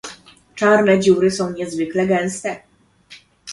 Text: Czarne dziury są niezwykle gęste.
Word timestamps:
Czarne 0.55 0.99
dziury 0.99 1.31
są 1.31 1.51
niezwykle 1.51 2.07
gęste. 2.07 2.61